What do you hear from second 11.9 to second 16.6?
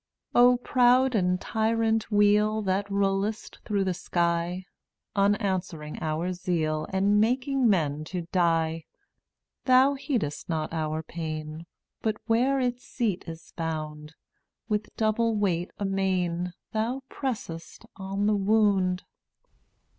But where its seat is found With double weight amain